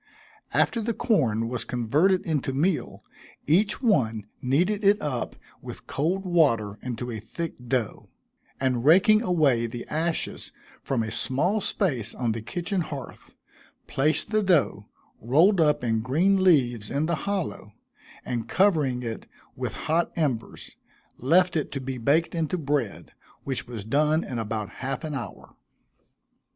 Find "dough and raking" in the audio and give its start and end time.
7.67-9.21